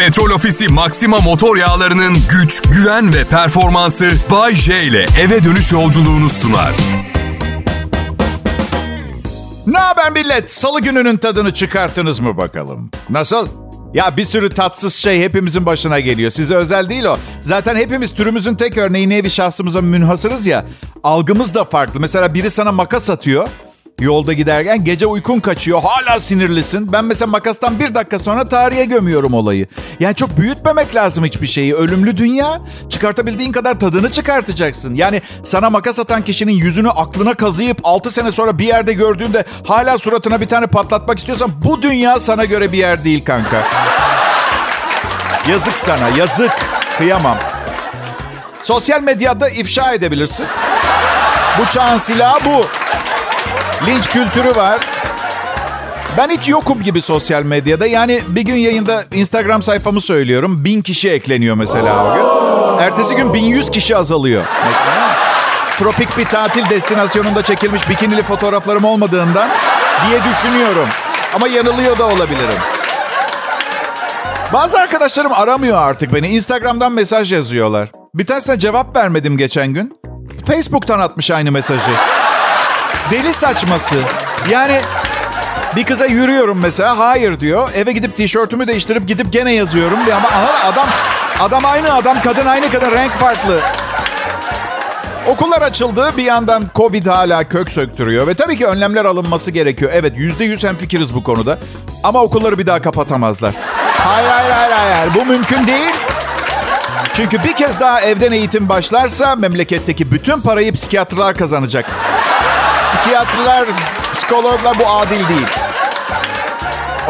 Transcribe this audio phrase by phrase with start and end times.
[0.00, 6.30] Petrol Ofisi Maxima motor yağlarının güç, güven ve performansı Bay J ile eve dönüş yolculuğunu
[6.30, 6.72] sunar.
[9.66, 10.50] Ne haber millet?
[10.50, 12.90] Salı gününün tadını çıkarttınız mı bakalım?
[13.10, 13.48] Nasıl?
[13.94, 16.30] Ya bir sürü tatsız şey hepimizin başına geliyor.
[16.30, 17.18] Size özel değil o.
[17.42, 20.66] Zaten hepimiz türümüzün tek örneği nevi şahsımıza münhasırız ya.
[21.02, 22.00] Algımız da farklı.
[22.00, 23.48] Mesela biri sana makas atıyor.
[24.00, 25.82] Yolda giderken gece uykun kaçıyor.
[25.82, 26.92] Hala sinirlisin.
[26.92, 29.66] Ben mesela makastan bir dakika sonra tarihe gömüyorum olayı.
[30.00, 31.74] Yani çok büyütmemek lazım hiçbir şeyi.
[31.74, 32.60] Ölümlü dünya.
[32.88, 34.94] Çıkartabildiğin kadar tadını çıkartacaksın.
[34.94, 39.98] Yani sana makas atan kişinin yüzünü aklına kazıyıp 6 sene sonra bir yerde gördüğünde hala
[39.98, 43.66] suratına bir tane patlatmak istiyorsan bu dünya sana göre bir yer değil kanka.
[45.50, 46.50] Yazık sana, yazık.
[46.98, 47.38] Kıyamam.
[48.62, 50.46] Sosyal medyada ifşa edebilirsin.
[51.58, 52.66] Bu çağın silahı bu.
[53.86, 54.80] Linç kültürü var.
[56.16, 57.86] Ben hiç yokum gibi sosyal medyada.
[57.86, 60.64] Yani bir gün yayında Instagram sayfamı söylüyorum.
[60.64, 62.24] Bin kişi ekleniyor mesela o gün.
[62.84, 64.44] Ertesi gün 1100 kişi azalıyor.
[64.66, 65.16] Mesela.
[65.78, 69.50] Tropik bir tatil destinasyonunda çekilmiş bikinili fotoğraflarım olmadığından
[70.08, 70.88] diye düşünüyorum.
[71.34, 72.58] Ama yanılıyor da olabilirim.
[74.52, 76.28] Bazı arkadaşlarım aramıyor artık beni.
[76.28, 77.88] Instagram'dan mesaj yazıyorlar.
[78.14, 80.00] Bir tanesine cevap vermedim geçen gün.
[80.46, 81.90] Facebook'tan atmış aynı mesajı.
[83.10, 83.96] Deli saçması.
[84.50, 84.80] Yani
[85.76, 86.98] bir kıza yürüyorum mesela.
[86.98, 87.70] Hayır diyor.
[87.74, 89.98] Eve gidip tişörtümü değiştirip gidip gene yazıyorum.
[90.16, 90.28] Ama
[90.64, 90.86] adam
[91.40, 93.60] adam aynı adam, kadın aynı kadar renk farklı.
[95.26, 96.12] Okullar açıldı.
[96.16, 98.26] Bir yandan Covid hala kök söktürüyor.
[98.26, 99.90] Ve tabii ki önlemler alınması gerekiyor.
[99.94, 101.58] Evet yüzde yüz hemfikiriz bu konuda.
[102.02, 103.54] Ama okulları bir daha kapatamazlar.
[103.98, 105.14] Hayır hayır hayır hayır.
[105.14, 105.94] Bu mümkün değil.
[107.14, 111.86] Çünkü bir kez daha evden eğitim başlarsa memleketteki bütün parayı psikiyatrlar kazanacak.
[112.90, 113.68] Psikiyatrlar,
[114.14, 115.46] psikologlar bu adil değil.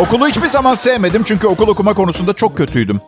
[0.01, 3.01] Okulu hiçbir zaman sevmedim çünkü okul okuma konusunda çok kötüydüm.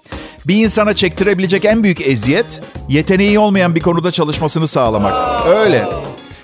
[0.47, 5.47] Bir insana çektirebilecek en büyük eziyet, yeteneği olmayan bir konuda çalışmasını sağlamak.
[5.47, 5.89] Öyle.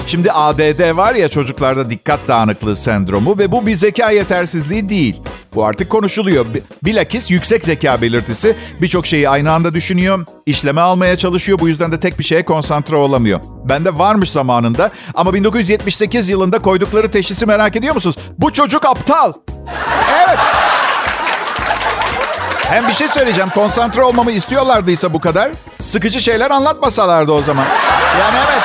[0.09, 5.23] Şimdi ADD var ya çocuklarda dikkat dağınıklığı sendromu ve bu bir zeka yetersizliği değil.
[5.55, 6.47] Bu artık konuşuluyor.
[6.85, 11.59] Bilakis yüksek zeka belirtisi birçok şeyi aynı anda düşünüyor, işleme almaya çalışıyor.
[11.59, 13.41] Bu yüzden de tek bir şeye konsantre olamıyor.
[13.65, 18.17] Bende varmış zamanında ama 1978 yılında koydukları teşhisi merak ediyor musunuz?
[18.39, 19.33] Bu çocuk aptal.
[20.27, 20.39] Evet.
[22.57, 23.51] Hem bir şey söyleyeceğim.
[23.55, 25.53] Konsantre olmamı istiyorlardıysa bu kadar.
[25.81, 27.67] Sıkıcı şeyler anlatmasalardı o zaman.
[28.21, 28.63] Yani evet.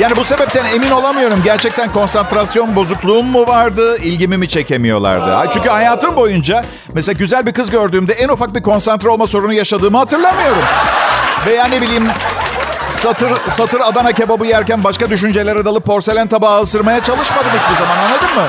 [0.00, 1.40] Yani bu sebepten emin olamıyorum.
[1.44, 5.50] Gerçekten konsantrasyon bozukluğum mu vardı, ilgimi mi çekemiyorlardı?
[5.52, 6.64] Çünkü hayatım boyunca
[6.94, 10.62] mesela güzel bir kız gördüğümde en ufak bir konsantre olma sorunu yaşadığımı hatırlamıyorum.
[11.46, 12.08] Veya ne bileyim
[12.88, 18.34] satır satır Adana kebabı yerken başka düşüncelere dalıp porselen tabağı ısırmaya çalışmadım hiçbir zaman anladın
[18.36, 18.46] mı?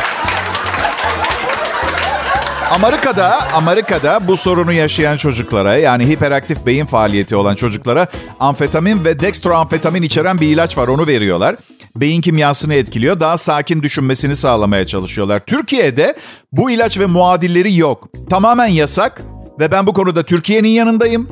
[2.71, 8.07] Amerika'da, Amerika'da bu sorunu yaşayan çocuklara yani hiperaktif beyin faaliyeti olan çocuklara
[8.39, 11.55] amfetamin ve dextroamfetamin içeren bir ilaç var onu veriyorlar.
[11.95, 13.19] Beyin kimyasını etkiliyor.
[13.19, 15.39] Daha sakin düşünmesini sağlamaya çalışıyorlar.
[15.39, 16.15] Türkiye'de
[16.51, 18.09] bu ilaç ve muadilleri yok.
[18.29, 19.21] Tamamen yasak
[19.59, 21.29] ve ben bu konuda Türkiye'nin yanındayım.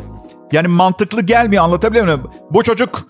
[0.52, 2.32] Yani mantıklı gelmiyor anlatabiliyor muyum?
[2.52, 3.06] Bu çocuk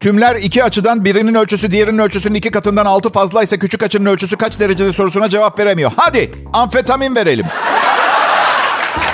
[0.00, 4.60] Tümler iki açıdan birinin ölçüsü diğerinin ölçüsünün iki katından altı fazlaysa küçük açının ölçüsü kaç
[4.60, 5.92] derecede sorusuna cevap veremiyor.
[5.96, 7.46] Hadi amfetamin verelim.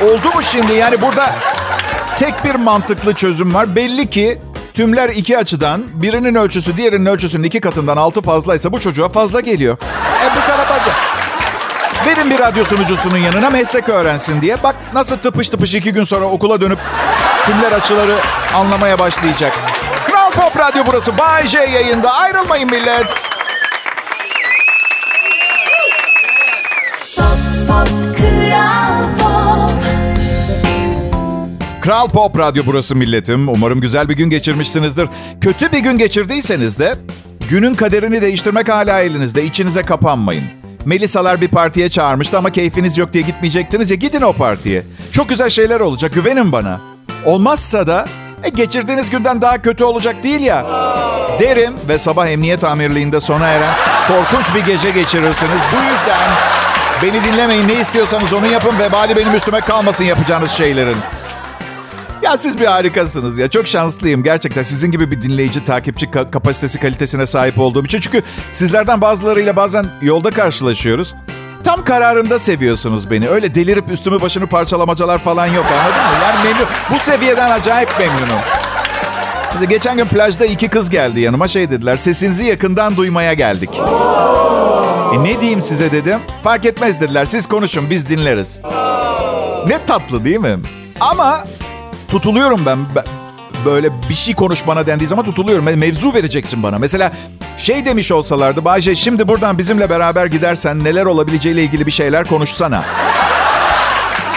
[0.03, 0.73] Oldu mu şimdi?
[0.73, 1.35] Yani burada
[2.19, 3.77] tek bir mantıklı çözüm var.
[3.77, 4.39] Belli ki
[4.75, 9.79] tümler iki açıdan birinin ölçüsü diğerinin ölçüsünün iki katından altı fazlaysa bu çocuğa fazla geliyor.
[10.25, 10.93] E bu kadar basit.
[12.07, 14.63] Verin bir radyo sunucusunun yanına meslek öğrensin diye.
[14.63, 16.79] Bak nasıl tıpış tıpış iki gün sonra okula dönüp
[17.47, 18.15] tümler açıları
[18.55, 19.53] anlamaya başlayacak.
[20.37, 21.19] Pop Radyo burası.
[21.19, 22.13] Bay J yayında.
[22.15, 23.29] Ayrılmayın millet.
[31.81, 33.49] Kral Pop Radyo burası milletim.
[33.49, 35.09] Umarım güzel bir gün geçirmişsinizdir.
[35.41, 36.95] Kötü bir gün geçirdiyseniz de
[37.51, 39.45] günün kaderini değiştirmek hala elinizde.
[39.45, 40.45] İçinize kapanmayın.
[40.85, 44.83] Melisalar bir partiye çağırmıştı ama keyfiniz yok diye gitmeyecektiniz ya gidin o partiye.
[45.13, 46.81] Çok güzel şeyler olacak güvenin bana.
[47.25, 48.09] Olmazsa da
[48.45, 50.67] e, geçirdiğiniz günden daha kötü olacak değil ya.
[51.41, 53.75] Derim ve sabah emniyet amirliğinde sona eren
[54.09, 55.61] korkunç bir gece geçirirsiniz.
[55.73, 56.31] Bu yüzden
[57.03, 57.69] beni dinlemeyin.
[57.69, 58.79] Ne istiyorsanız onu yapın.
[58.79, 60.97] Vebali benim üstüme kalmasın yapacağınız şeylerin.
[62.23, 63.49] Ya siz bir harikasınız ya.
[63.49, 64.63] Çok şanslıyım gerçekten.
[64.63, 68.01] Sizin gibi bir dinleyici, takipçi kapasitesi, kalitesine sahip olduğum için.
[68.01, 68.23] Çünkü
[68.53, 71.15] sizlerden bazılarıyla bazen yolda karşılaşıyoruz.
[71.67, 73.29] Tam kararında seviyorsunuz beni.
[73.29, 76.23] Öyle delirip üstümü başını parçalamacalar falan yok anladın mı?
[76.23, 76.67] Yani memnun.
[76.95, 78.41] Bu seviyeden acayip memnunum.
[79.69, 81.97] Geçen gün plajda iki kız geldi yanıma şey dediler.
[81.97, 83.71] Sesinizi yakından duymaya geldik.
[85.15, 86.21] E ne diyeyim size dedim.
[86.43, 87.25] Fark etmez dediler.
[87.25, 88.61] Siz konuşun biz dinleriz.
[89.69, 90.59] Ne tatlı değil mi?
[91.01, 91.45] Ama
[92.09, 92.79] tutuluyorum ben.
[93.67, 95.65] Böyle bir şey konuş bana dendiği zaman tutuluyorum.
[95.65, 96.79] Mevzu vereceksin bana.
[96.79, 97.13] Mesela
[97.57, 102.85] şey demiş olsalardı Bayce şimdi buradan bizimle beraber gidersen neler olabileceğiyle ilgili bir şeyler konuşsana.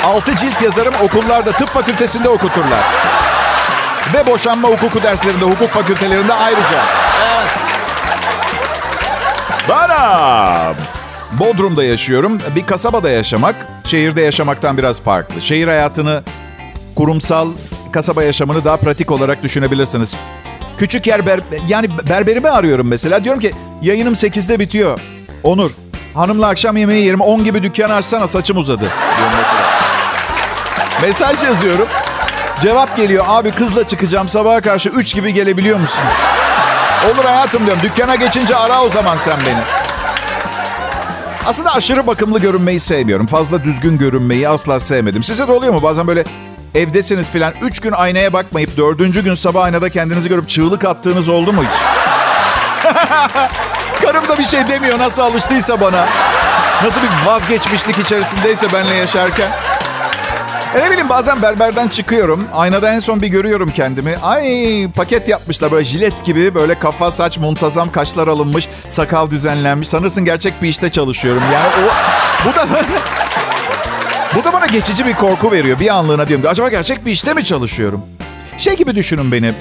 [0.06, 2.84] Altı cilt yazarım okullarda tıp fakültesinde okuturlar.
[4.14, 6.86] Ve boşanma hukuku derslerinde hukuk fakültelerinde ayrıca.
[7.34, 7.50] Evet.
[9.70, 10.74] Bana
[11.31, 12.38] Bodrum'da yaşıyorum.
[12.56, 15.42] Bir kasabada yaşamak şehirde yaşamaktan biraz farklı.
[15.42, 16.24] Şehir hayatını
[16.96, 17.48] kurumsal
[17.92, 20.16] kasaba yaşamını daha pratik olarak düşünebilirsiniz.
[20.78, 23.24] Küçük yer ber, yani berberimi arıyorum mesela.
[23.24, 25.00] Diyorum ki yayınım 8'de bitiyor.
[25.44, 25.72] Onur
[26.14, 28.86] hanımla akşam yemeği yerim 10 gibi dükkanı açsana saçım uzadı.
[31.02, 31.88] Mesaj yazıyorum.
[32.62, 33.26] Cevap geliyor.
[33.28, 36.04] Abi kızla çıkacağım sabaha karşı 3 gibi gelebiliyor musun?
[37.06, 37.84] Olur hayatım diyorum.
[37.84, 39.60] Dükkana geçince ara o zaman sen beni.
[41.46, 43.28] Aslında aşırı bakımlı görünmeyi sevmiyorum.
[43.28, 45.24] Fazla düzgün görünmeyi asla sevmedim.
[45.24, 45.84] Size de oluyor mu?
[45.84, 46.24] Bazen böyle
[46.75, 47.54] evdesiniz filan.
[47.62, 51.71] Üç gün aynaya bakmayıp dördüncü gün sabah aynada kendinizi görüp çığlık attığınız oldu mu hiç?
[54.01, 56.07] Karım da bir şey demiyor nasıl alıştıysa bana.
[56.83, 59.51] Nasıl bir vazgeçmişlik içerisindeyse benle yaşarken.
[60.75, 62.48] E ne bileyim bazen berberden çıkıyorum.
[62.54, 64.16] Aynada en son bir görüyorum kendimi.
[64.24, 66.56] Ay paket yapmışlar böyle jilet gibi.
[66.56, 68.68] Böyle kafa saç muntazam kaşlar alınmış.
[68.89, 69.88] Sakal düzenlenmiş.
[69.88, 71.44] Sanırsın gerçek bir işte çalışıyorum.
[71.54, 71.89] Yani o...
[72.50, 72.68] Bu da...
[74.36, 75.80] bu da bana geçici bir korku veriyor.
[75.80, 76.46] Bir anlığına diyorum.
[76.50, 78.02] Acaba gerçek bir işte mi çalışıyorum?
[78.58, 79.54] Şey gibi düşünün beni.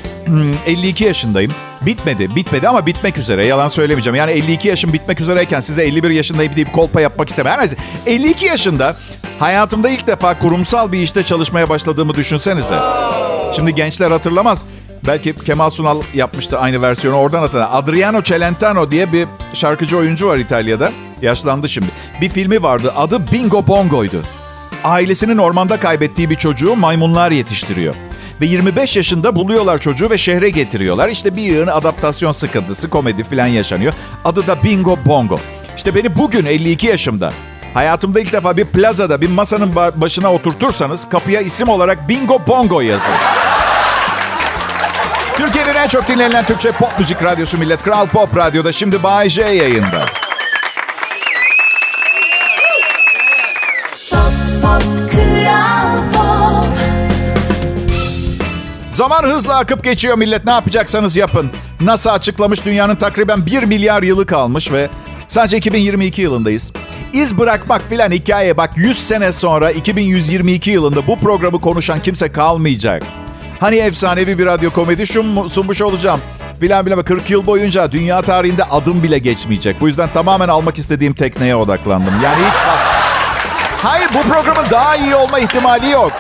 [0.67, 1.53] 52 hmm, yaşındayım.
[1.83, 3.47] Bitmedi, bitmedi ama bitmek üzere.
[3.47, 4.17] Yalan söylemeyeceğim.
[4.17, 7.53] Yani 52 yaşım bitmek üzereyken size 51 yaşındayım deyip kolpa yapmak istemem.
[7.53, 7.77] Her neyse
[8.07, 8.97] 52 yaşında
[9.39, 12.79] hayatımda ilk defa kurumsal bir işte çalışmaya başladığımı düşünsenize.
[13.57, 14.59] Şimdi gençler hatırlamaz.
[15.07, 17.69] Belki Kemal Sunal yapmıştı aynı versiyonu oradan hatırlar.
[17.73, 20.93] Adriano Celentano diye bir şarkıcı oyuncu var İtalya'da.
[21.23, 21.89] Yaşlandı şimdi.
[22.21, 22.93] Bir filmi vardı.
[22.97, 24.23] Adı Bingo Bongo'ydu.
[24.85, 27.95] Ailesinin ormanda kaybettiği bir çocuğu maymunlar yetiştiriyor.
[28.41, 31.09] Ve 25 yaşında buluyorlar çocuğu ve şehre getiriyorlar.
[31.09, 33.93] İşte bir yığın adaptasyon sıkıntısı, komedi falan yaşanıyor.
[34.25, 35.39] Adı da Bingo Bongo.
[35.77, 37.33] İşte beni bugün 52 yaşımda
[37.75, 43.13] hayatımda ilk defa bir plazada bir masanın başına oturtursanız kapıya isim olarak Bingo Bongo yazın.
[45.37, 49.43] Türkiye'nin en çok dinlenen Türkçe pop müzik radyosu Millet Kral Pop Radyo'da şimdi Bay J
[49.43, 50.18] yayında.
[58.99, 60.45] Zaman hızla akıp geçiyor millet.
[60.45, 61.51] Ne yapacaksanız yapın.
[61.81, 64.89] NASA açıklamış dünyanın takriben 1 milyar yılı kalmış ve
[65.29, 66.73] sadece 2022 yılındayız.
[67.13, 68.57] İz bırakmak filan hikaye.
[68.57, 73.03] Bak 100 sene sonra 2122 yılında bu programı konuşan kimse kalmayacak.
[73.61, 75.07] Hani efsanevi bir radyo komedi
[75.51, 76.21] sunmuş olacağım.
[76.61, 79.81] Filan filan 40 yıl boyunca dünya tarihinde adım bile geçmeyecek.
[79.81, 82.15] Bu yüzden tamamen almak istediğim tekneye odaklandım.
[82.25, 82.55] Yani hiç...
[83.83, 86.13] Hayır bu programın daha iyi olma ihtimali yok.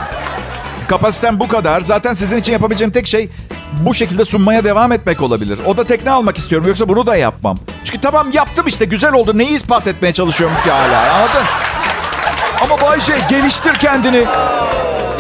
[0.89, 1.81] Kapasitem bu kadar.
[1.81, 3.29] Zaten sizin için yapabileceğim tek şey
[3.73, 5.59] bu şekilde sunmaya devam etmek olabilir.
[5.67, 7.59] O da tekne almak istiyorum yoksa bunu da yapmam.
[7.85, 9.39] Çünkü tamam yaptım işte güzel oldu.
[9.39, 11.47] Neyi ispat etmeye çalışıyorum ki hala anladın?
[12.63, 14.25] Ama Bayce geliştir kendini.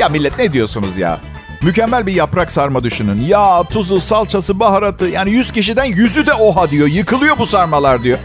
[0.00, 1.20] Ya millet ne diyorsunuz ya?
[1.62, 3.22] Mükemmel bir yaprak sarma düşünün.
[3.22, 6.88] Ya tuzu, salçası, baharatı yani 100 kişiden yüzü de oha diyor.
[6.88, 8.18] Yıkılıyor bu sarmalar diyor.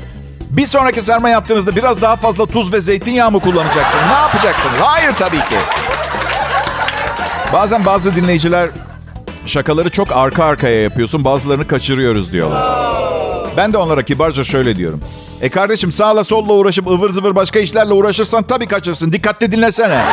[0.50, 4.06] Bir sonraki sarma yaptığınızda biraz daha fazla tuz ve zeytinyağı mı kullanacaksınız?
[4.08, 4.78] Ne yapacaksınız?
[4.82, 5.56] Hayır tabii ki.
[7.54, 8.70] Bazen bazı dinleyiciler
[9.46, 12.66] şakaları çok arka arkaya yapıyorsun bazılarını kaçırıyoruz diyorlar.
[13.58, 15.02] Ben de onlara kibarca şöyle diyorum.
[15.42, 19.14] E kardeşim sağla solla uğraşıp ıvır zıvır başka işlerle uğraşırsan tabii kaçırsın.
[19.14, 20.06] Dikkatli dinlesene.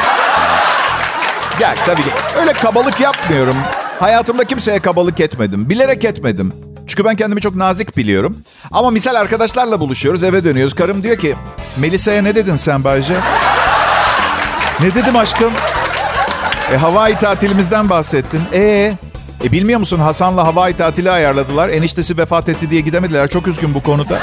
[1.58, 2.10] Gel tabii ki.
[2.40, 3.56] Öyle kabalık yapmıyorum.
[4.00, 5.70] Hayatımda kimseye kabalık etmedim.
[5.70, 6.52] Bilerek etmedim.
[6.86, 8.36] Çünkü ben kendimi çok nazik biliyorum.
[8.72, 10.74] Ama misal arkadaşlarla buluşuyoruz, eve dönüyoruz.
[10.74, 11.36] Karım diyor ki,
[11.76, 13.16] Melisa'ya ne dedin sen Bayce?
[14.80, 15.52] ne dedim aşkım?
[16.72, 18.42] E, Hawaii tatilimizden bahsettin.
[18.52, 18.94] E
[19.44, 21.68] e bilmiyor musun Hasan'la Hawaii tatili ayarladılar.
[21.68, 23.28] Eniştesi vefat etti diye gidemediler.
[23.28, 24.18] Çok üzgün bu konuda.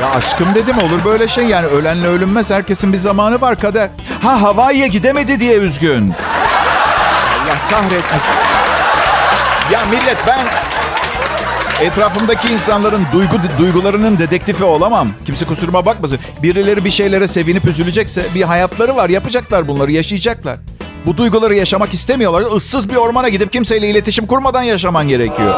[0.00, 2.50] Ya aşkım dedim olur böyle şey yani ölenle ölünmez.
[2.50, 3.88] Herkesin bir zamanı var kader.
[4.22, 6.14] Ha Hawaii'ye gidemedi diye üzgün.
[7.42, 8.28] Allah kahretmesin.
[9.72, 10.40] Ya millet ben
[11.80, 15.08] etrafımdaki insanların duygu duygularının dedektifi olamam.
[15.26, 16.18] Kimse kusuruma bakmasın.
[16.42, 19.08] Birileri bir şeylere sevinip üzülecekse bir hayatları var.
[19.10, 20.56] Yapacaklar bunları, yaşayacaklar.
[21.06, 22.56] Bu duyguları yaşamak istemiyorlar.
[22.56, 25.54] Issız bir ormana gidip kimseyle iletişim kurmadan yaşaman gerekiyor.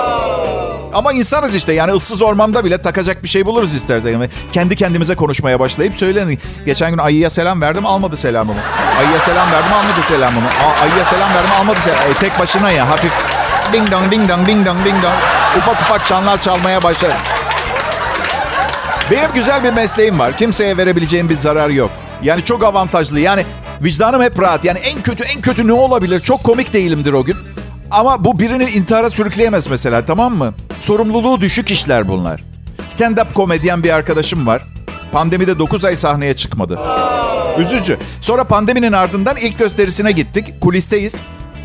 [0.95, 4.11] Ama insanız işte yani ıssız ormanda bile takacak bir şey buluruz istersen.
[4.11, 6.39] Yani kendi kendimize konuşmaya başlayıp söylenin.
[6.67, 8.61] Geçen gün ayıya selam verdim almadı selamımı.
[8.99, 10.47] Ayıya selamı verdim almadı selamımı.
[10.49, 12.11] A- ayıya selam verdim almadı selamımı.
[12.11, 13.13] E, tek başına ya hafif
[13.75, 15.15] ding dong ding dong ding dong ding dong.
[15.59, 17.13] Ufak ufak çanlar çalmaya başladı.
[19.11, 20.39] Benim güzel bir mesleğim var.
[20.39, 21.91] Kimseye verebileceğim bir zarar yok.
[22.23, 23.21] Yani çok avantajlı.
[23.21, 23.45] Yani
[23.83, 24.65] vicdanım hep rahat.
[24.65, 26.21] Yani en kötü en kötü ne olabilir?
[26.21, 27.37] Çok komik değilimdir o gün.
[27.91, 30.55] Ama bu birini intihara sürükleyemez mesela tamam mı?
[30.81, 32.45] Sorumluluğu düşük işler bunlar.
[32.91, 34.63] Stand-up komedyen bir arkadaşım var.
[35.13, 36.81] Pandemide 9 ay sahneye çıkmadı.
[37.59, 37.99] Üzücü.
[38.21, 40.61] Sonra pandeminin ardından ilk gösterisine gittik.
[40.61, 41.17] Kulisteyiz.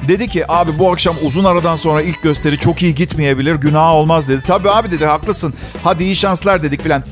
[0.08, 3.56] Dedi ki abi bu akşam uzun aradan sonra ilk gösteri çok iyi gitmeyebilir.
[3.56, 4.44] Günah olmaz dedi.
[4.48, 5.54] Tabii abi dedi haklısın.
[5.84, 7.04] Hadi iyi şanslar dedik filan.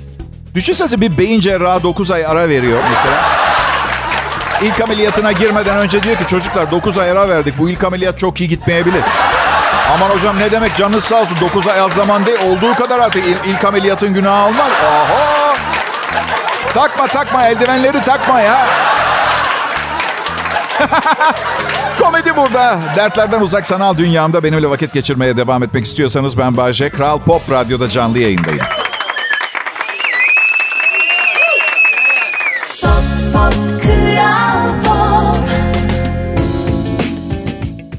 [0.56, 3.26] Düşünsene bir beyin cerrahı 9 ay ara veriyor mesela.
[4.62, 7.58] İlk ameliyatına girmeden önce diyor ki çocuklar 9 ay ara verdik.
[7.58, 9.04] Bu ilk ameliyat çok iyi gitmeyebilir.
[9.94, 12.38] Aman hocam ne demek canınız sağ olsun 9 ay az zaman değil.
[12.46, 14.70] Olduğu kadar artık il, ilk ameliyatın günahı olmaz.
[14.84, 15.54] Oho!
[16.74, 18.68] Takma takma eldivenleri takma ya.
[22.02, 22.80] Komedi burada.
[22.96, 26.90] Dertlerden uzak sanal dünyamda benimle vakit geçirmeye devam etmek istiyorsanız ben Bayce.
[26.90, 28.60] Kral Pop Radyo'da canlı yayındayım.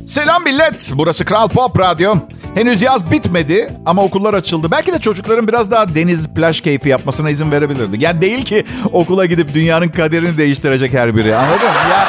[0.06, 0.92] Selam millet.
[0.94, 2.14] Burası Kral Pop Radyo.
[2.54, 4.70] Henüz yaz bitmedi ama okullar açıldı.
[4.70, 8.04] Belki de çocukların biraz daha deniz plaj keyfi yapmasına izin verebilirdi.
[8.04, 11.36] Yani değil ki okula gidip dünyanın kaderini değiştirecek her biri.
[11.36, 11.66] Anladın?
[11.90, 12.08] Ya,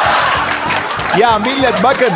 [1.17, 2.13] ya millet bakın.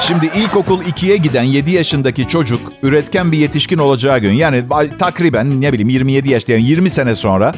[0.00, 4.64] Şimdi ilkokul 2'ye giden 7 yaşındaki çocuk üretken bir yetişkin olacağı gün yani
[4.98, 7.54] takriben ne bileyim 27 yaşta yani 20 sene sonra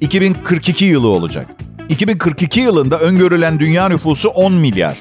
[0.00, 1.46] 2042 yılı olacak.
[1.88, 4.96] 2042 yılında öngörülen dünya nüfusu 10 milyar.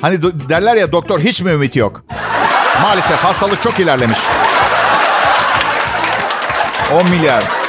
[0.00, 2.04] Hani derler ya doktor hiç mi ümit yok?
[2.82, 4.18] Maalesef hastalık çok ilerlemiş.
[6.94, 7.59] 10 milyar.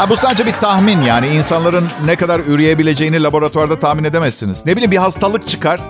[0.00, 1.28] Ha, bu sadece bir tahmin yani.
[1.28, 4.66] insanların ne kadar üreyebileceğini laboratuvarda tahmin edemezsiniz.
[4.66, 5.80] Ne bileyim bir hastalık çıkar.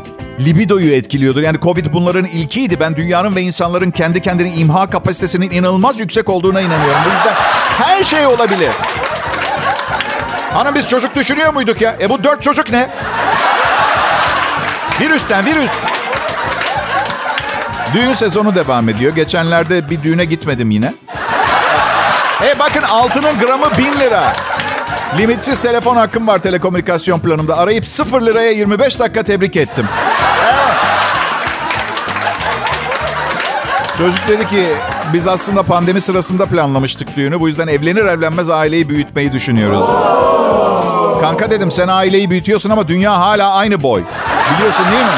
[0.41, 1.43] Libidoyu etkiliyordur.
[1.43, 2.81] Yani Covid bunların ilkiydi.
[2.81, 7.01] Ben dünyanın ve insanların kendi kendini imha kapasitesinin inanılmaz yüksek olduğuna inanıyorum.
[7.05, 7.35] Bu yüzden
[7.79, 8.71] her şey olabilir.
[10.53, 11.97] Hanım biz çocuk düşünüyor muyduk ya?
[12.01, 12.91] E bu dört çocuk ne?
[15.01, 15.73] Virüsten virüs.
[17.95, 19.15] Düğün sezonu devam ediyor.
[19.15, 20.95] Geçenlerde bir düğüne gitmedim yine.
[22.45, 24.33] E bakın altının gramı bin lira.
[25.19, 27.57] Limitsiz telefon hakkım var telekomünikasyon planımda.
[27.59, 29.89] Arayıp 0 liraya 25 dakika tebrik ettim.
[33.99, 34.67] Çocuk dedi ki
[35.13, 37.41] biz aslında pandemi sırasında planlamıştık düğünü.
[37.41, 39.85] Bu yüzden evlenir evlenmez aileyi büyütmeyi düşünüyoruz.
[41.21, 44.03] Kanka dedim sen aileyi büyütüyorsun ama dünya hala aynı boy.
[44.55, 45.11] Biliyorsun değil mi?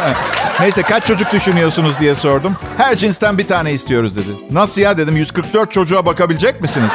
[0.60, 2.56] Neyse kaç çocuk düşünüyorsunuz diye sordum.
[2.76, 4.30] Her cinsten bir tane istiyoruz dedi.
[4.50, 6.90] Nasıl ya dedim 144 çocuğa bakabilecek misiniz?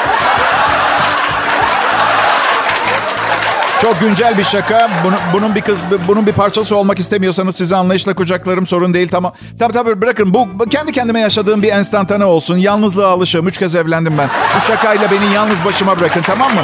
[3.81, 4.89] Çok güncel bir şaka.
[5.05, 9.33] Bunun, bunun bir kız, bunun bir parçası olmak istemiyorsanız sizi anlayışla kucaklarım sorun değil tamam.
[9.59, 12.57] Tabii tabii bırakın bu kendi kendime yaşadığım bir enstantane olsun.
[12.57, 13.47] Yalnızlığa alışığım.
[13.47, 14.29] Üç kez evlendim ben.
[14.57, 16.61] Bu şakayla beni yalnız başıma bırakın tamam mı?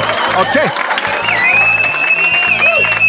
[0.48, 0.87] Okey.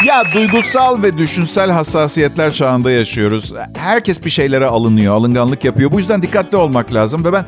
[0.10, 3.54] Ya duygusal ve düşünsel hassasiyetler çağında yaşıyoruz.
[3.78, 5.92] Herkes bir şeylere alınıyor, alınganlık yapıyor.
[5.92, 7.46] Bu yüzden dikkatli olmak lazım ve ben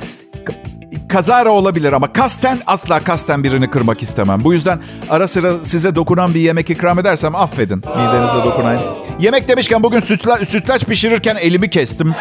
[1.09, 4.43] kazara olabilir ama kasten asla kasten birini kırmak istemem.
[4.43, 8.81] Bu yüzden ara sıra size dokunan bir yemek ikram edersem affedin midenize dokunayım.
[9.19, 12.15] Yemek demişken bugün sütla, sütlaç pişirirken elimi kestim.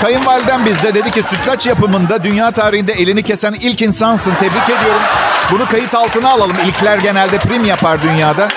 [0.00, 4.34] Kayınvalidem bizde dedi ki sütlaç yapımında dünya tarihinde elini kesen ilk insansın.
[4.34, 5.02] Tebrik ediyorum.
[5.52, 6.56] Bunu kayıt altına alalım.
[6.66, 8.48] İlkler genelde prim yapar dünyada.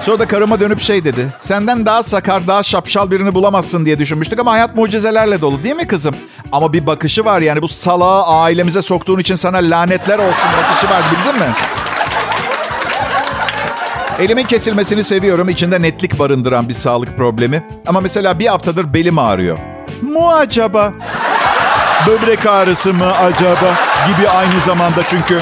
[0.00, 1.28] Sonra da karıma dönüp şey dedi.
[1.40, 5.86] Senden daha sakar, daha şapşal birini bulamazsın diye düşünmüştük ama hayat mucizelerle dolu değil mi
[5.86, 6.14] kızım?
[6.52, 11.02] Ama bir bakışı var yani bu salağı ailemize soktuğun için sana lanetler olsun bakışı var
[11.10, 11.54] bildin mi?
[14.18, 15.48] Elimin kesilmesini seviyorum.
[15.48, 17.66] İçinde netlik barındıran bir sağlık problemi.
[17.86, 19.58] Ama mesela bir haftadır belim ağrıyor.
[20.02, 20.92] Mu acaba?
[22.06, 23.74] Böbrek ağrısı mı acaba?
[24.06, 25.38] Gibi aynı zamanda çünkü.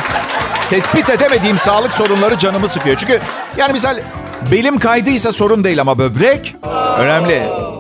[0.71, 2.97] Tespit edemediğim sağlık sorunları canımı sıkıyor.
[2.97, 3.21] Çünkü
[3.57, 3.99] yani misal
[4.53, 6.57] belim kaydıysa sorun değil ama böbrek
[6.99, 7.35] önemli.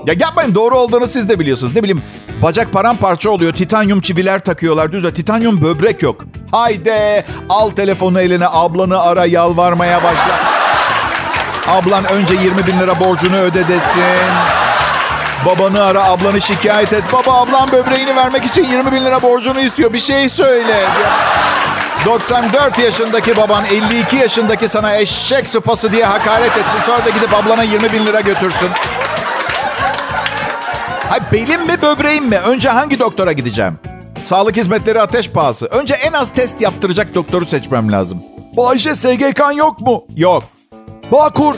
[0.06, 1.74] Ya yapmayın doğru olduğunu siz de biliyorsunuz.
[1.74, 2.02] Ne bileyim
[2.42, 3.52] bacak paramparça oluyor.
[3.52, 4.92] Titanyum çiviler takıyorlar.
[4.92, 6.24] Düz de titanyum böbrek yok.
[6.50, 10.40] Haydi al telefonu eline ablanı ara yalvarmaya başla.
[11.68, 14.32] Ablan önce 20 bin lira borcunu öde desin.
[15.46, 17.04] Babanı ara ablanı şikayet et.
[17.12, 19.92] Baba ablam böbreğini vermek için 20 bin lira borcunu istiyor.
[19.92, 20.80] Bir şey söyle.
[22.06, 26.78] 94 yaşındaki baban 52 yaşındaki sana eşek sıpası diye hakaret etsin.
[26.86, 28.68] Sonra da gidip ablana 20 bin lira götürsün.
[31.08, 32.38] Hay belim mi böbreğim mi?
[32.38, 33.78] Önce hangi doktora gideceğim?
[34.24, 35.66] Sağlık hizmetleri ateş pahası.
[35.66, 38.22] Önce en az test yaptıracak doktoru seçmem lazım.
[38.56, 40.04] Bayşe SGK'n yok mu?
[40.16, 40.42] Yok.
[41.12, 41.54] Bağkur.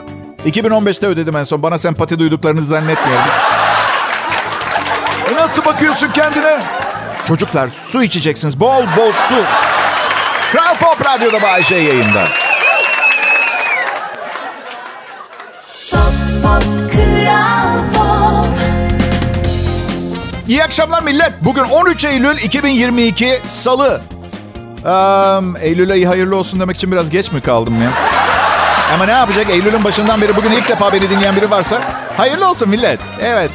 [0.46, 1.62] 2015'te ödedim en son.
[1.62, 3.24] Bana sempati duyduklarını zannetmiyorum.
[5.32, 6.62] E nasıl bakıyorsun kendine?
[7.28, 8.60] Çocuklar su içeceksiniz.
[8.60, 9.36] Bol bol su.
[10.52, 12.24] Kral Pop Radyo'da Bayşe yayında.
[20.48, 21.32] İyi akşamlar millet.
[21.40, 24.02] Bugün 13 Eylül 2022 Salı.
[24.84, 27.90] Um, Eylül ayı hayırlı olsun demek için biraz geç mi kaldım ya?
[28.94, 29.50] Ama ne yapacak?
[29.50, 31.80] Eylül'ün başından beri bugün ilk defa beni dinleyen biri varsa
[32.16, 33.00] hayırlı olsun millet.
[33.20, 33.50] Evet.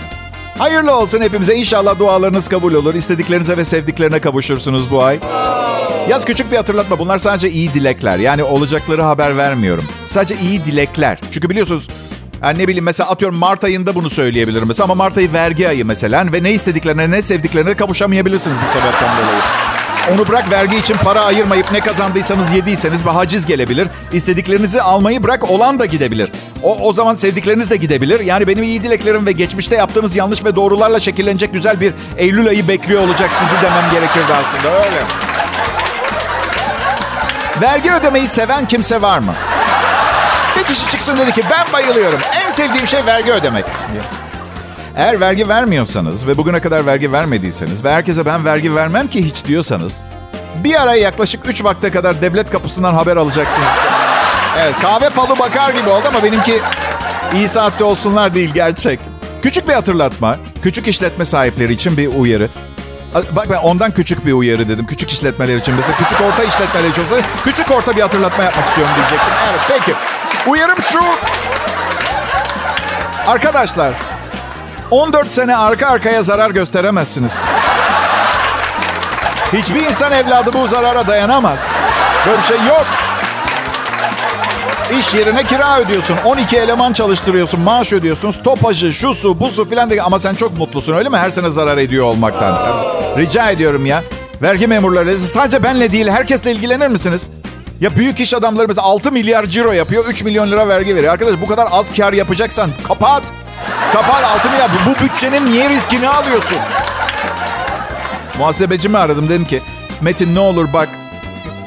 [0.57, 1.55] Hayırlı olsun hepimize.
[1.55, 2.95] İnşallah dualarınız kabul olur.
[2.95, 5.19] İstediklerinize ve sevdiklerine kavuşursunuz bu ay.
[6.09, 6.99] Yaz küçük bir hatırlatma.
[6.99, 8.19] Bunlar sadece iyi dilekler.
[8.19, 9.85] Yani olacakları haber vermiyorum.
[10.05, 11.19] Sadece iyi dilekler.
[11.31, 11.87] Çünkü biliyorsunuz
[12.43, 15.85] yani ne bileyim mesela atıyorum Mart ayında bunu söyleyebilirim mesela ama Mart ayı vergi ayı
[15.85, 19.41] mesela ve ne istediklerine ne sevdiklerine kavuşamayabilirsiniz bu sebepten dolayı.
[20.13, 23.87] Onu bırak vergi için para ayırmayıp ne kazandıysanız yediyseniz bir haciz gelebilir.
[24.13, 26.31] İstediklerinizi almayı bırak olan da gidebilir.
[26.63, 28.19] O, o zaman sevdikleriniz de gidebilir.
[28.19, 32.67] Yani benim iyi dileklerim ve geçmişte yaptığınız yanlış ve doğrularla şekillenecek güzel bir Eylül ayı
[32.67, 35.26] bekliyor olacak sizi demem gerekirdi aslında öyle.
[37.61, 39.35] Vergi ödemeyi seven kimse var mı?
[40.57, 42.19] Bir kişi çıksın dedi ki ben bayılıyorum.
[42.45, 43.65] En sevdiğim şey vergi ödemek.
[44.95, 49.45] Eğer vergi vermiyorsanız ve bugüne kadar vergi vermediyseniz ve herkese ben vergi vermem ki hiç
[49.45, 50.03] diyorsanız
[50.63, 53.67] bir ara yaklaşık 3 vakte kadar devlet kapısından haber alacaksınız.
[54.59, 56.61] Evet kahve falı bakar gibi oldu ama benimki
[57.33, 58.99] iyi saatte olsunlar değil gerçek.
[59.41, 60.37] Küçük bir hatırlatma.
[60.63, 62.49] Küçük işletme sahipleri için bir uyarı.
[63.13, 64.85] Bak ben ondan küçük bir uyarı dedim.
[64.85, 68.93] Küçük işletmeler için mesela küçük orta işletmeler için olsa küçük orta bir hatırlatma yapmak istiyorum
[68.95, 69.33] diyecektim.
[69.49, 69.95] Evet peki.
[70.49, 70.99] Uyarım şu.
[73.27, 73.93] Arkadaşlar
[74.91, 77.35] 14 sene arka arkaya zarar gösteremezsiniz.
[79.53, 81.59] Hiçbir insan evladı bu zarara dayanamaz.
[82.27, 82.85] Böyle bir şey yok.
[84.91, 86.17] İş yerine kira ödüyorsun.
[86.25, 87.59] 12 eleman çalıştırıyorsun.
[87.59, 88.31] Maaş ödüyorsun.
[88.31, 89.91] Stopajı, şu su, bu su filan.
[90.03, 91.17] Ama sen çok mutlusun öyle mi?
[91.17, 92.57] Her sene zarar ediyor olmaktan.
[93.17, 94.03] Rica ediyorum ya.
[94.41, 97.29] Vergi memurları sadece benle değil herkesle ilgilenir misiniz?
[97.81, 100.05] Ya büyük iş adamları mesela 6 milyar ciro yapıyor.
[100.05, 101.13] 3 milyon lira vergi veriyor.
[101.13, 103.23] Arkadaş bu kadar az kar yapacaksan kapat.
[103.93, 104.71] Kapat 6 milyar.
[104.85, 106.57] Bu bütçenin niye riskini alıyorsun?
[108.37, 109.29] Muhasebecimi aradım.
[109.29, 109.61] Dedim ki
[110.01, 110.89] Metin ne olur bak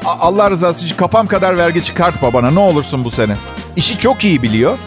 [0.05, 3.35] Allah rızası için kafam kadar vergi çıkartma bana ne olursun bu sene.
[3.75, 4.77] İşi çok iyi biliyor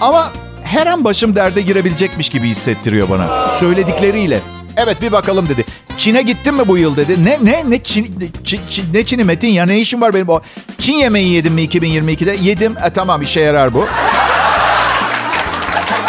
[0.00, 3.46] ama her an başım derde girebilecekmiş gibi hissettiriyor bana.
[3.46, 4.40] Söyledikleriyle.
[4.76, 5.64] Evet bir bakalım dedi.
[5.96, 7.24] Çin'e gittin mi bu yıl dedi.
[7.24, 10.40] Ne ne ne Çin, Çin, Çin ne Çin'i Metin ya ne işim var benim o.
[10.78, 12.36] Çin yemeği yedim mi 2022'de?
[12.42, 12.76] Yedim.
[12.86, 13.86] E tamam işe yarar bu.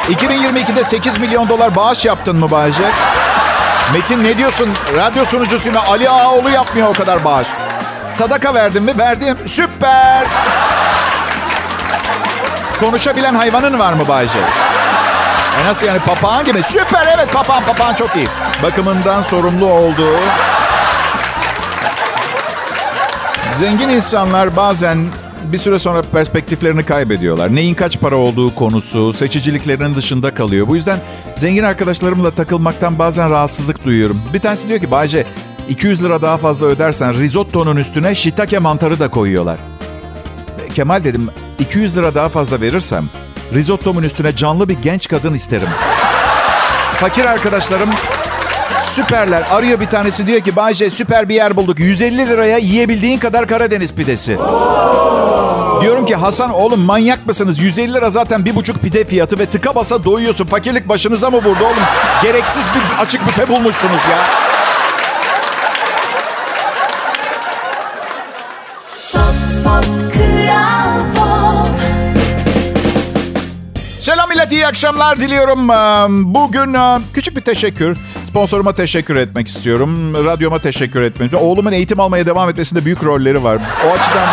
[0.09, 2.91] 2022'de 8 milyon dolar bağış yaptın mı Bayce?
[3.93, 4.69] Metin ne diyorsun?
[4.95, 5.77] Radyo sunucusuyum.
[5.87, 7.47] Ali Ağaoğlu yapmıyor o kadar bağış.
[8.11, 8.97] Sadaka verdim mi?
[8.97, 9.37] Verdim.
[9.45, 10.27] Süper.
[12.79, 14.39] Konuşabilen hayvanın var mı Bayce?
[15.61, 16.63] E nasıl yani papağan gibi?
[16.63, 18.27] Süper evet papağan papağan çok iyi.
[18.63, 20.15] Bakımından sorumlu olduğu.
[23.53, 25.07] Zengin insanlar bazen
[25.43, 27.55] bir süre sonra perspektiflerini kaybediyorlar.
[27.55, 30.67] Neyin kaç para olduğu konusu seçiciliklerinin dışında kalıyor.
[30.67, 30.99] Bu yüzden
[31.35, 34.21] zengin arkadaşlarımla takılmaktan bazen rahatsızlık duyuyorum.
[34.33, 35.25] Bir tanesi diyor ki Bayce
[35.69, 39.59] 200 lira daha fazla ödersen risottonun üstüne shiitake mantarı da koyuyorlar.
[40.75, 43.09] Kemal dedim 200 lira daha fazla verirsem
[43.53, 45.69] risottomun üstüne canlı bir genç kadın isterim.
[46.93, 47.89] Fakir arkadaşlarım
[48.83, 49.43] süperler.
[49.51, 51.79] Arıyor bir tanesi diyor ki Bayce süper bir yer bulduk.
[51.79, 54.37] 150 liraya yiyebildiğin kadar Karadeniz pidesi.
[55.81, 57.59] Diyorum ki Hasan oğlum manyak mısınız?
[57.59, 60.45] 150 lira zaten bir buçuk pide fiyatı ve tıka basa doyuyorsun.
[60.45, 61.83] Fakirlik başınıza mı vurdu oğlum?
[62.23, 64.56] Gereksiz bir açık büfe bulmuşsunuz ya.
[74.47, 75.69] Millet, iyi akşamlar diliyorum.
[76.33, 76.75] Bugün
[77.13, 77.97] küçük bir teşekkür.
[78.29, 80.13] Sponsoruma teşekkür etmek istiyorum.
[80.25, 81.47] Radyoma teşekkür etmek istiyorum.
[81.47, 83.57] Oğlumun eğitim almaya devam etmesinde büyük rolleri var.
[83.87, 84.27] O açıdan...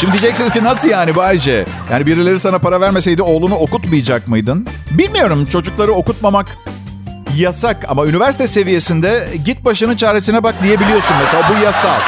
[0.00, 1.66] Şimdi diyeceksiniz ki nasıl yani Bayce?
[1.92, 4.68] Yani birileri sana para vermeseydi oğlunu okutmayacak mıydın?
[4.90, 6.46] Bilmiyorum çocukları okutmamak
[7.36, 12.00] yasak ama üniversite seviyesinde git başının çaresine bak diyebiliyorsun mesela bu yasal.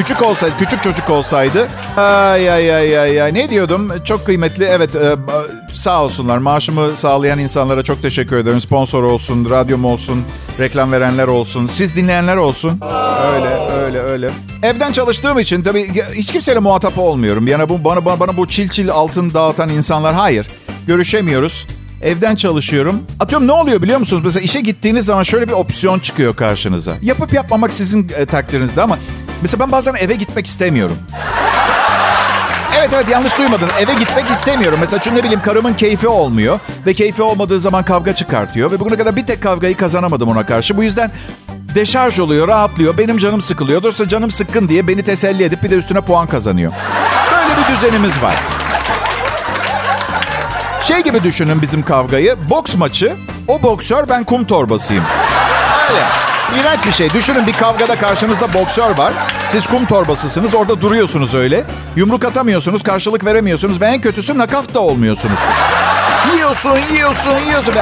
[0.00, 1.68] Küçük olsaydı, küçük çocuk olsaydı.
[1.96, 3.34] Ay ay ay ay ay.
[3.34, 3.92] Ne diyordum?
[4.04, 4.64] Çok kıymetli.
[4.64, 5.16] Evet e,
[5.74, 6.38] sağ olsunlar.
[6.38, 8.60] Maaşımı sağlayan insanlara çok teşekkür ederim.
[8.60, 10.24] Sponsor olsun, radyom olsun,
[10.60, 12.80] reklam verenler olsun, siz dinleyenler olsun.
[13.34, 13.48] Öyle
[13.84, 14.30] öyle öyle.
[14.62, 17.46] Evden çalıştığım için tabii hiç kimseyle muhatap olmuyorum.
[17.46, 20.46] Yani bu bana bana, bana bu çil çil altın dağıtan insanlar hayır.
[20.86, 21.66] Görüşemiyoruz.
[22.02, 23.02] Evden çalışıyorum.
[23.20, 24.22] Atıyorum ne oluyor biliyor musunuz?
[24.24, 26.92] Mesela işe gittiğiniz zaman şöyle bir opsiyon çıkıyor karşınıza.
[27.02, 28.98] Yapıp yapmamak sizin e, takdirinizde ama
[29.42, 30.98] Mesela ben bazen eve gitmek istemiyorum.
[32.78, 33.68] Evet evet yanlış duymadın.
[33.80, 34.78] Eve gitmek istemiyorum.
[34.80, 36.60] Mesela çünkü ne bileyim karımın keyfi olmuyor.
[36.86, 38.70] Ve keyfi olmadığı zaman kavga çıkartıyor.
[38.70, 40.76] Ve bugüne kadar bir tek kavgayı kazanamadım ona karşı.
[40.76, 41.10] Bu yüzden
[41.74, 42.98] deşarj oluyor, rahatlıyor.
[42.98, 43.82] Benim canım sıkılıyor.
[43.82, 46.72] Dolayısıyla canım sıkkın diye beni teselli edip bir de üstüne puan kazanıyor.
[47.32, 48.34] Böyle bir düzenimiz var.
[50.82, 52.36] Şey gibi düşünün bizim kavgayı.
[52.50, 53.16] Boks maçı.
[53.48, 55.04] O boksör ben kum torbasıyım.
[55.90, 56.29] Öyle.
[56.58, 57.10] İğrenç bir şey.
[57.10, 59.12] Düşünün bir kavgada karşınızda boksör var.
[59.48, 60.54] Siz kum torbasısınız.
[60.54, 61.64] Orada duruyorsunuz öyle.
[61.96, 62.82] Yumruk atamıyorsunuz.
[62.82, 63.80] Karşılık veremiyorsunuz.
[63.80, 65.38] Ve en kötüsü nakaf da olmuyorsunuz.
[66.34, 67.74] Yiyorsun, yiyorsun, yiyorsun.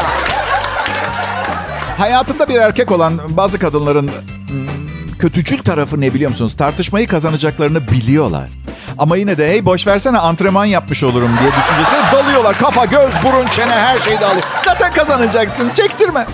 [1.98, 4.10] Hayatında bir erkek olan bazı kadınların
[4.48, 6.56] hmm, kötücül tarafı ne biliyor musunuz?
[6.56, 8.50] Tartışmayı kazanacaklarını biliyorlar.
[8.98, 12.58] Ama yine de hey boş versene antrenman yapmış olurum diye düşüncesine dalıyorlar.
[12.58, 14.42] Kafa, göz, burun, çene her şeyi dağılıyor.
[14.64, 15.70] Zaten kazanacaksın.
[15.74, 16.26] Çektirme.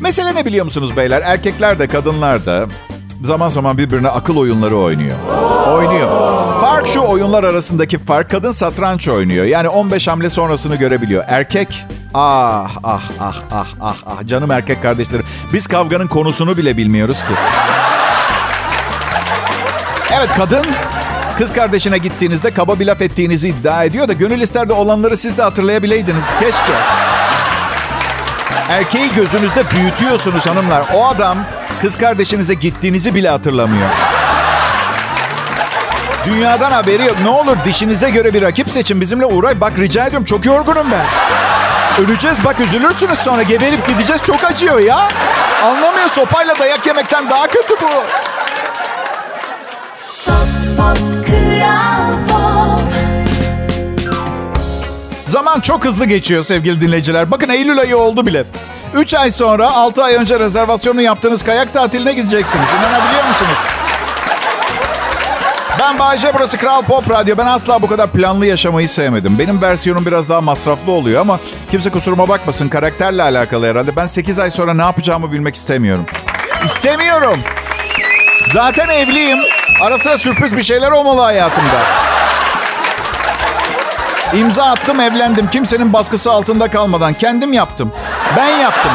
[0.00, 1.22] Mesele ne biliyor musunuz beyler?
[1.24, 2.66] Erkekler de kadınlar da
[3.22, 5.16] zaman zaman birbirine akıl oyunları oynuyor.
[5.68, 6.10] Oynuyor.
[6.60, 9.44] Fark şu oyunlar arasındaki fark kadın satranç oynuyor.
[9.44, 11.24] Yani 15 hamle sonrasını görebiliyor.
[11.28, 15.24] Erkek ah ah ah ah ah ah canım erkek kardeşlerim.
[15.52, 17.32] Biz kavganın konusunu bile bilmiyoruz ki.
[20.18, 20.66] Evet kadın
[21.38, 25.42] kız kardeşine gittiğinizde kaba bir laf ettiğinizi iddia ediyor da gönül isterde olanları siz de
[25.42, 26.24] hatırlayabileydiniz.
[26.40, 26.72] Keşke.
[28.70, 30.82] Erkeği gözünüzde büyütüyorsunuz hanımlar.
[30.94, 31.38] O adam
[31.82, 33.88] kız kardeşinize gittiğinizi bile hatırlamıyor.
[36.26, 37.16] Dünyadan haberi yok.
[37.22, 39.00] Ne olur dişinize göre bir rakip seçin.
[39.00, 39.60] Bizimle uğray.
[39.60, 41.06] Bak rica ediyorum çok yorgunum ben.
[42.04, 43.42] Öleceğiz bak üzülürsünüz sonra.
[43.42, 45.08] Geberip gideceğiz çok acıyor ya.
[45.64, 48.04] Anlamıyor sopayla dayak yemekten daha kötü bu.
[55.30, 57.30] Zaman çok hızlı geçiyor sevgili dinleyiciler.
[57.30, 58.44] Bakın Eylül ayı oldu bile.
[58.94, 62.66] 3 ay sonra 6 ay önce rezervasyonu yaptığınız kayak tatiline gideceksiniz.
[62.78, 63.58] İnanabiliyor musunuz?
[65.78, 67.38] Ben Bayece, burası Kral Pop Radyo.
[67.38, 69.38] Ben asla bu kadar planlı yaşamayı sevmedim.
[69.38, 71.40] Benim versiyonum biraz daha masraflı oluyor ama
[71.70, 72.68] kimse kusuruma bakmasın.
[72.68, 73.96] Karakterle alakalı herhalde.
[73.96, 76.06] Ben 8 ay sonra ne yapacağımı bilmek istemiyorum.
[76.64, 77.40] İstemiyorum.
[78.52, 79.38] Zaten evliyim.
[79.82, 81.80] Ara sıra sürpriz bir şeyler olmalı hayatımda.
[84.34, 85.50] İmza attım, evlendim.
[85.50, 87.12] Kimsenin baskısı altında kalmadan.
[87.12, 87.92] Kendim yaptım.
[88.36, 88.92] Ben yaptım.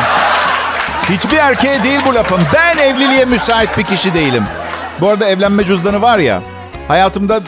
[1.09, 2.41] Hiçbir erkeğe değil bu lafım.
[2.53, 4.43] Ben evliliğe müsait bir kişi değilim.
[5.01, 6.41] Bu arada evlenme cüzdanı var ya.
[6.87, 7.39] Hayatımda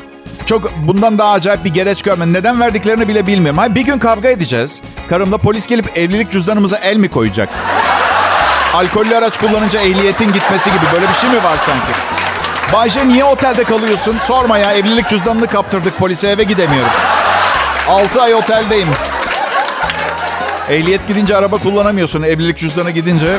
[0.45, 2.34] çok bundan daha acayip bir gereç görmedim.
[2.34, 3.58] Neden verdiklerini bile bilmiyorum.
[3.58, 4.82] Hayır, bir gün kavga edeceğiz.
[5.10, 7.50] Karımla polis gelip evlilik cüzdanımıza el mi koyacak?
[8.73, 11.91] Alkollü araç kullanınca ehliyetin gitmesi gibi böyle bir şey mi var sanki?
[12.73, 14.17] Bayce niye otelde kalıyorsun?
[14.21, 16.91] Sorma ya evlilik cüzdanını kaptırdık polise eve gidemiyorum.
[17.89, 18.88] 6 ay oteldeyim.
[20.69, 22.23] Ehliyet gidince araba kullanamıyorsun.
[22.23, 23.38] Evlilik cüzdanı gidince.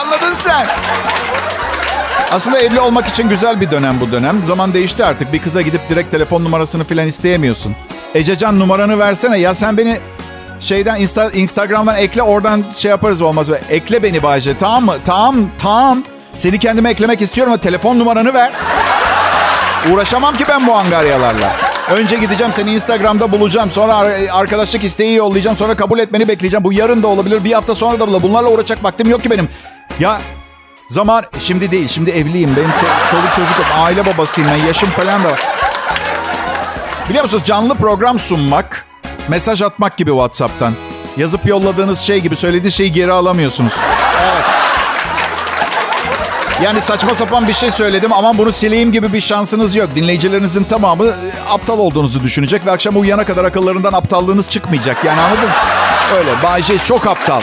[0.00, 0.66] Anladın sen.
[2.32, 4.44] Aslında evli olmak için güzel bir dönem bu dönem.
[4.44, 5.32] Zaman değişti artık.
[5.32, 7.76] Bir kıza gidip direkt telefon numarasını falan isteyemiyorsun.
[8.14, 9.38] Ececan numaranı versene.
[9.38, 10.00] Ya sen beni
[10.60, 13.46] şeyden Insta, Instagram'dan ekle oradan şey yaparız olmaz.
[13.70, 14.96] Ekle beni Bayce tamam mı?
[15.04, 16.02] Tamam tamam.
[16.36, 18.50] Seni kendime eklemek istiyorum ama telefon numaranı ver.
[19.92, 21.69] Uğraşamam ki ben bu angaryalarla.
[21.90, 23.70] Önce gideceğim seni Instagram'da bulacağım.
[23.70, 23.94] Sonra
[24.32, 25.56] arkadaşlık isteği yollayacağım.
[25.56, 26.64] Sonra kabul etmeni bekleyeceğim.
[26.64, 27.44] Bu yarın da olabilir.
[27.44, 28.22] Bir hafta sonra da olabilir.
[28.22, 29.48] Bunlarla uğraşacak vaktim yok ki benim.
[30.00, 30.20] Ya
[30.88, 31.88] zaman şimdi değil.
[31.88, 32.56] Şimdi evliyim.
[32.56, 34.66] Benim ço- çoluk çocuk aile babasıyım ben.
[34.66, 35.40] Yaşım falan da var.
[37.08, 38.86] Biliyor musunuz canlı program sunmak,
[39.28, 40.74] mesaj atmak gibi WhatsApp'tan.
[41.16, 43.72] Yazıp yolladığınız şey gibi söylediği şeyi geri alamıyorsunuz.
[44.22, 44.44] Evet.
[46.64, 49.88] Yani saçma sapan bir şey söyledim ama bunu sileyim gibi bir şansınız yok.
[49.94, 51.12] Dinleyicilerinizin tamamı e,
[51.50, 55.04] aptal olduğunuzu düşünecek ve akşam uyuyana kadar akıllarından aptallığınız çıkmayacak.
[55.04, 55.50] Yani anladın?
[56.18, 56.42] Öyle.
[56.42, 57.40] Bayce çok aptal.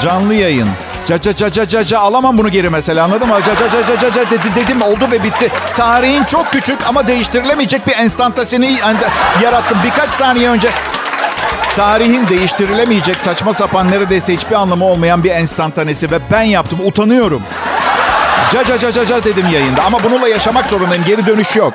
[0.00, 0.68] Canlı yayın.
[1.06, 3.38] Ca ca ca ca ca ca alamam bunu geri mesela anladın mı?
[3.46, 5.50] Ca ca ca ca ca ca dedi, dedim oldu ve bitti.
[5.76, 8.66] Tarihin çok küçük ama değiştirilemeyecek bir enstantasını
[9.42, 9.78] yarattım.
[9.84, 10.68] Birkaç saniye önce
[11.78, 16.78] Tarihin değiştirilemeyecek saçma sapan neredeyse hiçbir anlamı olmayan bir enstantanesi ve ben yaptım.
[16.84, 17.42] Utanıyorum.
[18.52, 21.04] Ca ca ca ca ca dedim yayında ama bununla yaşamak zorundayım.
[21.04, 21.74] Geri dönüş yok.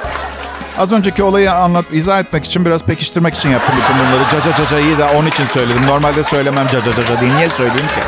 [0.77, 4.23] Az önceki olayı anlat, izah etmek için biraz pekiştirmek için yaptım bütün bunları.
[4.31, 5.87] Ca ca ca ca'yı da onun için söyledim.
[5.87, 7.35] Normalde söylemem ca ca ca ca diye.
[7.35, 8.01] Niye söyleyeyim ki?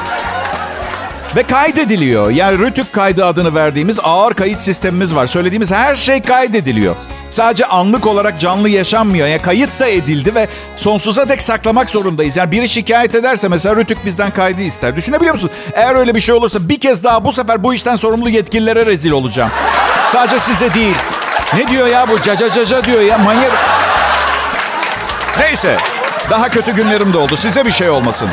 [1.36, 2.30] Ve kaydediliyor.
[2.30, 5.28] Yani Rütük kaydı adını verdiğimiz ağır kayıt sistemimiz var.
[5.28, 6.96] Söylediğimiz her şey kaydediliyor.
[7.30, 9.28] Sadece anlık olarak canlı yaşanmıyor.
[9.28, 12.38] Yani kayıt da edildi ve sonsuza dek saklamak zorundayız.
[12.38, 14.96] Yani biri şikayet ederse mesela Rütük bizden kaydı ister.
[14.96, 15.50] Düşünebiliyor musun?
[15.74, 19.12] Eğer öyle bir şey olursa bir kez daha bu sefer bu işten sorumlu yetkililere rezil
[19.12, 19.52] olacağım.
[20.10, 20.96] Sadece size değil.
[21.54, 23.52] Ne diyor ya bu caca caca diyor ya manyak.
[25.40, 25.78] Neyse
[26.30, 27.38] daha kötü günlerim de oldu.
[27.38, 28.30] Size bir şey olmasın.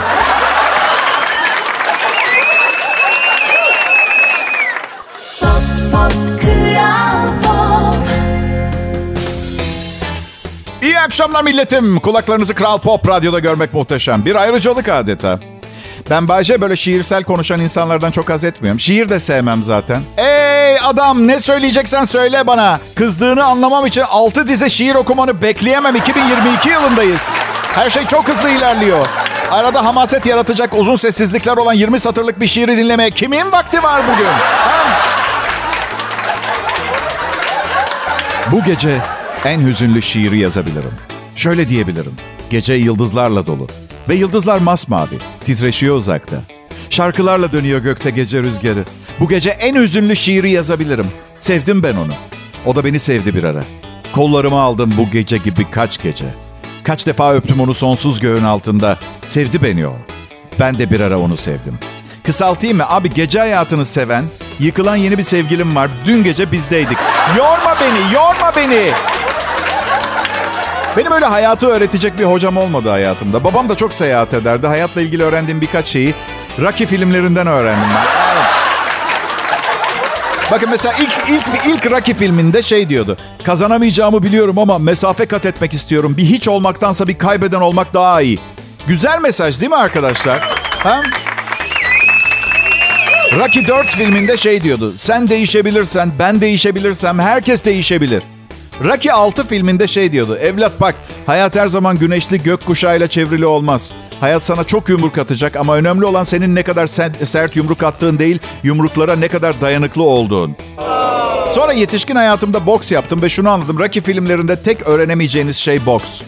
[11.13, 12.01] Akşamlar milletim.
[12.01, 14.25] Kulaklarınızı Kral Pop Radyo'da görmek muhteşem.
[14.25, 15.39] Bir ayrıcalık adeta.
[16.11, 18.81] Ben Bayce böyle şiirsel konuşan insanlardan çok haz etmiyorum.
[18.81, 20.03] Şiir de sevmem zaten.
[20.17, 22.81] Ey adam ne söyleyeceksen söyle bana.
[22.95, 25.97] Kızdığını anlamam için altı dize şiir okumanı bekleyemem.
[25.97, 27.29] 2022 yılındayız.
[27.75, 29.07] Her şey çok hızlı ilerliyor.
[29.51, 34.25] Arada hamaset yaratacak uzun sessizlikler olan 20 satırlık bir şiiri dinlemeye kimin vakti var bugün?
[34.25, 34.83] Ha?
[38.53, 38.99] Bu gece
[39.45, 40.93] en hüzünlü şiiri yazabilirim.
[41.37, 42.13] Şöyle diyebilirim.
[42.51, 43.69] Gece yıldızlarla dolu.
[44.09, 45.19] Ve yıldızlar masmavi.
[45.45, 46.37] Titreşiyor uzakta.
[46.91, 48.85] Şarkılarla dönüyor gökte gece rüzgarı.
[49.21, 51.07] Bu gece en hüzünlü şiiri yazabilirim.
[51.39, 52.13] Sevdim ben onu.
[52.67, 53.65] O da beni sevdi bir ara.
[54.13, 56.25] Kollarımı aldım bu gece gibi kaç gece.
[56.85, 58.99] Kaç defa öptüm onu sonsuz göğün altında.
[59.27, 59.95] Sevdi beni o.
[60.61, 61.79] Ben de bir ara onu sevdim.
[62.25, 62.85] Kısaltayım mı?
[62.89, 64.25] Abi gece hayatını seven,
[64.61, 65.91] yıkılan yeni bir sevgilim var.
[66.07, 66.99] Dün gece bizdeydik.
[67.39, 68.91] Yorma beni, yorma beni.
[70.97, 73.45] Benim öyle hayatı öğretecek bir hocam olmadı hayatımda.
[73.45, 74.67] Babam da çok seyahat ederdi.
[74.67, 76.15] Hayatla ilgili öğrendiğim birkaç şeyi
[76.61, 78.05] Rocky filmlerinden öğrendim ben.
[80.51, 83.17] Bakın mesela ilk ilk ilk Rocky filminde şey diyordu.
[83.45, 86.17] Kazanamayacağımı biliyorum ama mesafe kat etmek istiyorum.
[86.17, 88.39] Bir hiç olmaktansa bir kaybeden olmak daha iyi.
[88.87, 90.39] Güzel mesaj değil mi arkadaşlar?
[90.79, 91.03] Ha?
[93.39, 94.95] Rocky 4 filminde şey diyordu.
[94.97, 98.23] Sen değişebilirsen, ben değişebilirsem herkes değişebilir.
[98.85, 100.37] Rocky 6 filminde şey diyordu.
[100.37, 100.95] Evlat bak,
[101.27, 103.93] hayat her zaman güneşli gökkuşağıyla çevrili olmaz.
[104.21, 106.87] Hayat sana çok yumruk atacak ama önemli olan senin ne kadar
[107.27, 110.57] sert yumruk attığın değil, yumruklara ne kadar dayanıklı olduğun.
[111.49, 113.79] Sonra yetişkin hayatımda boks yaptım ve şunu anladım.
[113.79, 116.23] Rocky filmlerinde tek öğrenemeyeceğiniz şey boks.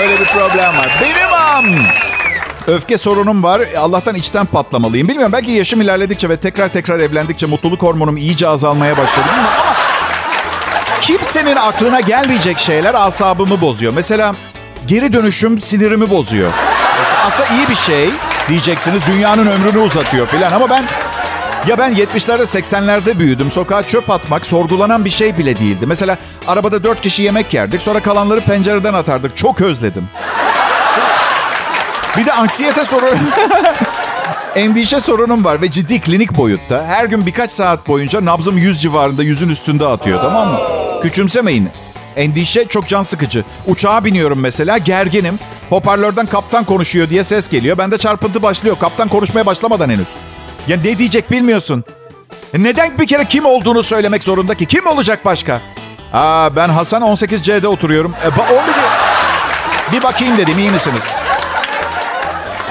[0.00, 0.98] Öyle bir problem var.
[1.02, 2.07] Benim am.
[2.68, 3.62] Öfke sorunum var.
[3.78, 5.08] Allah'tan içten patlamalıyım.
[5.08, 9.26] Bilmiyorum belki yaşım ilerledikçe ve tekrar tekrar evlendikçe mutluluk hormonum iyice azalmaya başladı.
[9.38, 9.52] Ama
[11.00, 13.92] kimsenin aklına gelmeyecek şeyler asabımı bozuyor.
[13.92, 14.34] Mesela
[14.86, 16.52] geri dönüşüm sinirimi bozuyor.
[17.26, 18.10] Aslında iyi bir şey
[18.48, 19.00] diyeceksiniz.
[19.06, 20.84] Dünyanın ömrünü uzatıyor filan ama ben
[21.66, 23.50] ya ben 70'lerde 80'lerde büyüdüm.
[23.50, 25.86] Sokağa çöp atmak sorgulanan bir şey bile değildi.
[25.86, 27.82] Mesela arabada 4 kişi yemek yerdik.
[27.82, 29.36] Sonra kalanları pencereden atardık.
[29.36, 30.08] Çok özledim.
[32.16, 33.08] Bir de anksiyete sorunu.
[34.56, 36.84] Endişe sorunum var ve ciddi klinik boyutta.
[36.86, 40.58] Her gün birkaç saat boyunca nabzım 100 civarında yüzün üstünde atıyor tamam mı?
[41.02, 41.68] Küçümsemeyin.
[42.16, 43.44] Endişe çok can sıkıcı.
[43.66, 45.38] Uçağa biniyorum mesela gerginim.
[45.70, 47.78] Hoparlörden kaptan konuşuyor diye ses geliyor.
[47.78, 48.76] Bende çarpıntı başlıyor.
[48.80, 50.08] Kaptan konuşmaya başlamadan henüz.
[50.68, 51.84] Ya ne diyecek bilmiyorsun.
[52.58, 54.66] Neden bir kere kim olduğunu söylemek zorunda ki?
[54.66, 55.60] Kim olacak başka?
[56.12, 58.14] Aa ben Hasan 18C'de oturuyorum.
[58.24, 58.62] E, ba-
[59.92, 61.02] bir bakayım dedim iyi misiniz?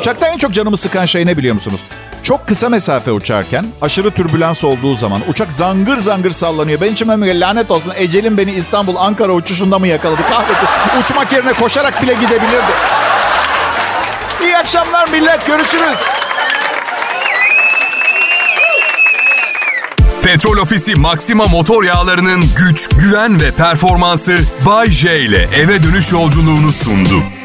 [0.07, 1.83] Uçakta en çok canımı sıkan şey ne biliyor musunuz?
[2.23, 6.81] Çok kısa mesafe uçarken aşırı türbülans olduğu zaman uçak zangır zangır sallanıyor.
[6.81, 10.67] Ben içime lanet olsun ecelim beni İstanbul Ankara uçuşunda mı yakaladı kahretsin.
[11.01, 12.71] Uçmak yerine koşarak bile gidebilirdi.
[14.43, 15.99] İyi akşamlar millet görüşürüz.
[20.23, 26.69] Petrol Ofisi Maxima motor yağlarının güç, güven ve performansı Bay J ile eve dönüş yolculuğunu
[26.69, 27.36] sundu.